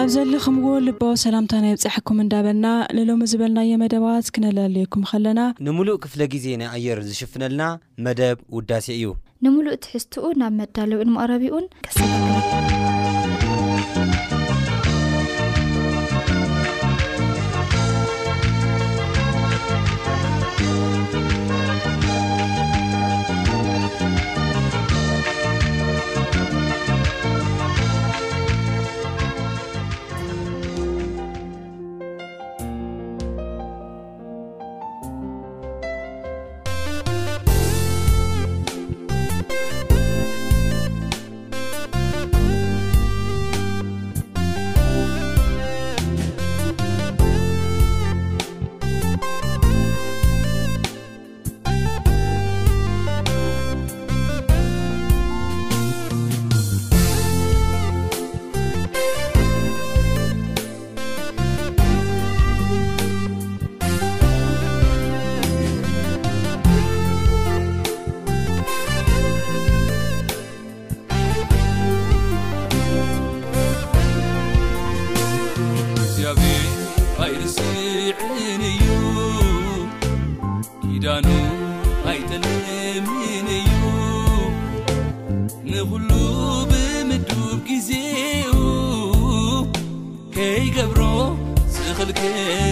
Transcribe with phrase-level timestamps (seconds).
[0.00, 6.20] ኣብ ዘሊ ኹምዎ ልባ ሰላምታ ናይ ብፃሐኩም እንዳበልና ንሎሚ ዝበልናየ መደባት ክነላለየኩም ኸለና ንሙሉእ ክፍለ
[6.34, 7.64] ጊዜ ናይ ኣየር ዝሽፍነልና
[8.06, 9.10] መደብ ውዳሴ እዩ
[9.46, 11.98] ንምሉእ ትሕዝትኡ ናብ መዳለው ዕንምቐረቢኡን ከሰ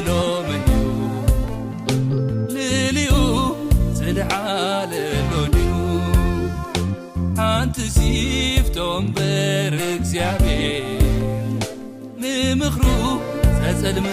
[0.07, 0.75] ኖምዩ
[2.55, 3.13] ንልኡ
[3.99, 5.69] ዘድዓለሎድዩ
[7.41, 10.87] ሓንቲ ሲፍቶም በር እግዚኣብሔር
[12.23, 13.05] ንምክሩኡ
[13.61, 14.09] ዘጸልም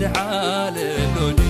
[0.00, 0.76] لعل
[1.38, 1.44] ድ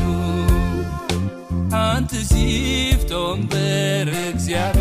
[1.73, 4.79] ሓንቲ سفቶም በርكزعم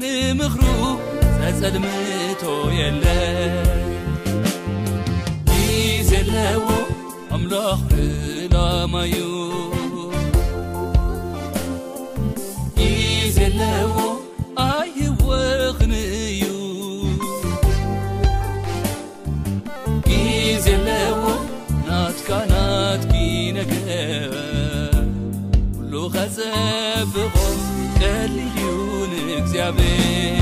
[0.00, 0.62] ممክሩ
[1.42, 2.42] ዘጸلمቶ
[2.78, 3.04] የለ
[6.10, 6.66] زለዎ
[7.36, 9.31] أملخ فلمዩ
[27.04, 27.32] بغ
[28.00, 30.41] تليونكزعبي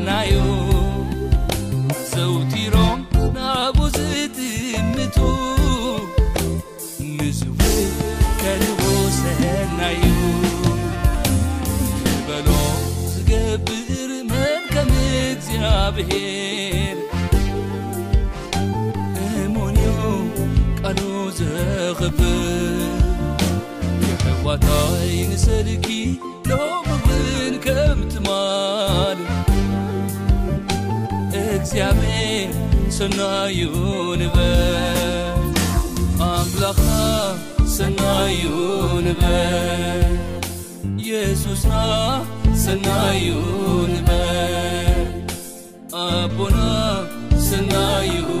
[19.21, 19.87] ኣሞንዮ
[20.81, 20.99] ቃሉ
[21.39, 22.77] ዘኽብል
[24.07, 25.87] የሕዋታይ ንሰልኪ
[26.49, 29.19] ኖኽብን ከም ትማል
[31.43, 32.53] እግዚኣብሔር
[32.99, 33.59] ሰናዩ
[34.23, 35.45] ንበል
[36.31, 36.81] ኣክላካ
[37.77, 38.43] ሰናዩ
[39.07, 40.13] ንበል
[41.11, 41.73] የሱስና
[42.65, 43.29] ሰናዩ
[43.95, 44.70] ንበል
[46.27, 48.40] 不能 segاy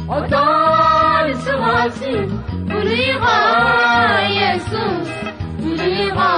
[0.10, 2.30] otarsılaşı
[2.70, 5.10] blıra yesus
[5.62, 6.32] lira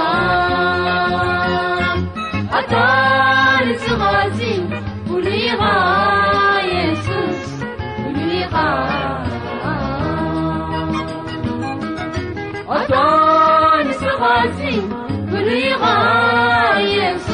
[15.60, 17.33] يعيس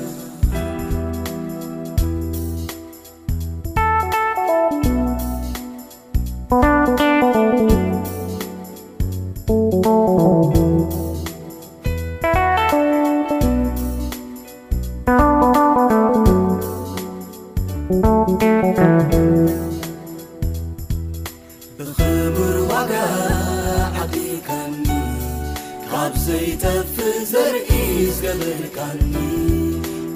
[26.27, 26.93] زيتف
[27.31, 29.13] ዘرኢገبرن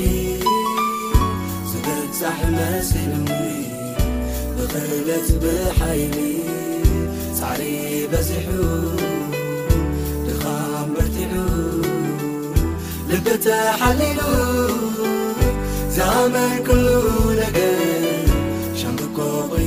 [1.71, 3.31] ዝገርሕ ለስንዊ
[4.57, 6.17] ብኽእለት ብሓይሊ
[7.49, 7.61] ዕሪ
[8.11, 8.47] በዝሑ
[13.11, 14.19] ልبتحلሉ
[15.97, 16.35] ዛሉ
[19.17, 19.61] ኮሪ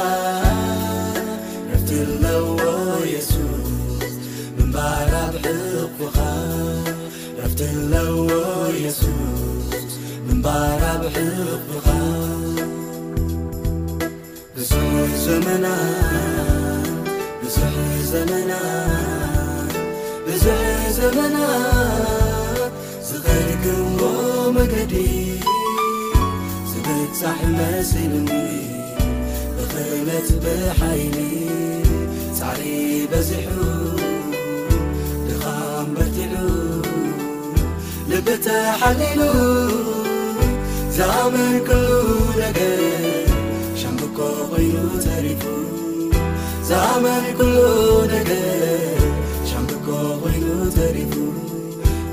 [1.69, 1.89] ረፍት
[2.23, 2.49] ለዎ
[3.13, 4.13] የሱስ
[4.57, 6.17] ምንባርብሕቕብኻ
[7.39, 8.11] ረብትለዎ
[8.83, 9.93] የሱስ
[10.27, 11.87] ምምባርብሕቕብኻ
[14.57, 14.71] ብዙ
[15.25, 15.65] ዘመና
[17.41, 17.57] ብዙ
[18.13, 18.53] ዘመና
[20.29, 20.45] ብዙ
[21.01, 21.37] ዘመና
[23.09, 24.03] ዝኸልግዎ
[24.59, 24.95] መገዲ
[27.39, 28.33] ሕመይንንይ
[29.55, 31.55] ብክለት ብሓይኒዩ
[32.39, 32.61] ሳዕሪ
[33.11, 33.57] በዜሑ
[35.27, 36.35] ድኻምበትሉ
[38.11, 38.45] ልብተ
[38.81, 39.21] ሓሊሉ
[40.97, 42.61] ዛኣመንኩሉ ገ
[43.81, 44.19] ሻኮ
[44.65, 45.27] ይሉ ተሪ
[46.69, 47.57] ዛመንኩሉ
[48.13, 48.31] ነገ
[49.51, 49.87] ሻኮ
[50.21, 50.47] ኮይሉ
[50.79, 51.15] ተሪቱ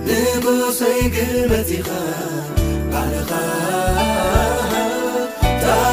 [0.08, 1.88] ንብሰይግመዚኻ
[2.92, 3.32] ባለኻ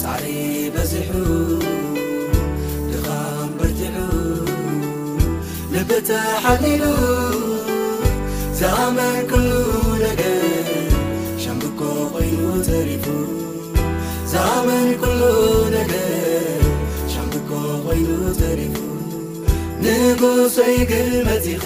[0.00, 0.24] ፃዕሪ
[0.74, 1.12] በዚሑ
[2.92, 3.96] ድኻም በቲሑ
[5.72, 6.84] ንፍትሓኒሉ
[8.60, 9.50] ዛመን ኩሉ
[10.04, 10.66] ነገር
[11.42, 11.82] ሻምግኮ
[12.14, 13.06] ኮይሉ ዘሪፉ
[14.34, 15.22] ዛመን ኩሉ
[15.76, 16.66] ነገር
[17.14, 17.52] ሻምግኮ
[17.86, 18.76] ኮይሉ ዘሪፉ
[19.84, 21.64] ንጉሶይግል መቲኻ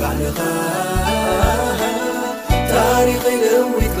[0.00, 0.40] ባዕልኻ
[2.72, 4.00] ታሪክ ኢል ወትካ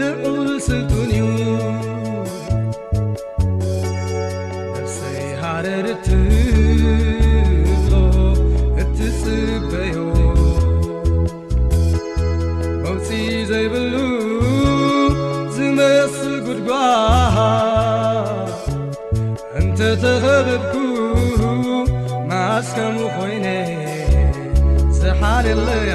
[0.00, 1.20] ልቁንዩ
[4.96, 6.20] መይ ሃረርትሎ
[8.82, 9.96] እትፅበዮ
[12.82, 13.08] መፂ
[13.52, 13.94] ዘይብሉ
[15.56, 17.36] ዝመስጉድጓሃ
[19.60, 20.74] እንተ ተኸረብኩ
[22.30, 23.46] ማዝከሙ ኮይነ
[25.00, 25.94] ዝሓርያ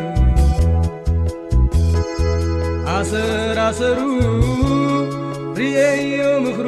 [3.09, 3.99] ሰራሰሩ
[5.59, 6.67] ርአዮ ምኽሩ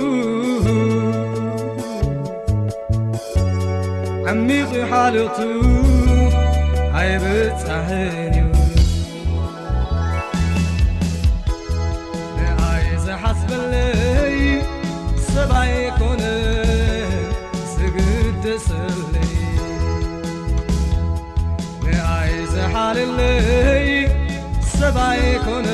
[4.31, 5.37] ዓሚቑዩ ሓልኽቱ
[6.99, 9.27] ኣይብፃሕን እዩ
[12.37, 14.39] ንኣይዘ ሓስበለይ
[15.33, 16.23] ሰብኣይኮነ
[17.73, 19.33] ዝግደሰለይ
[21.85, 23.87] ንኣይዘ ሓልለይ
[24.77, 25.69] ሰብኣይኮነ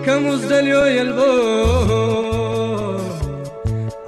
[0.05, 1.19] ከምኡዝደልዮ የልቦ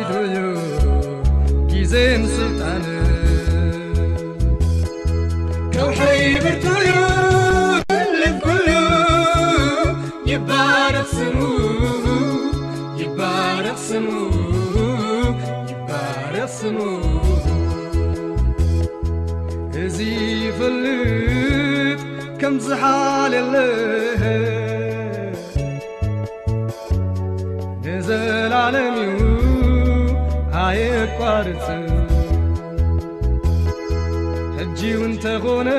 [1.73, 2.21] ጊዜን
[22.65, 23.55] ዝሓልለ
[27.83, 29.29] ንዘላለን ዩ
[30.65, 31.65] ኣየ ቋርት
[34.57, 35.69] ሕጂው እንተኾነ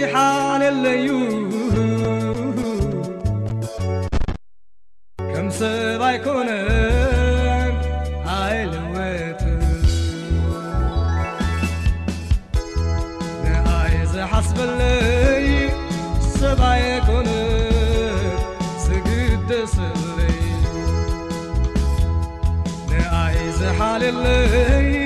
[0.00, 1.08] ይሓለለዩ
[5.34, 6.48] ከም ሰብ ኣይኮነ
[8.38, 9.40] ኣየ ልወት
[13.48, 14.80] ንኣየ ዘሓስበለ
[24.00, 24.97] للي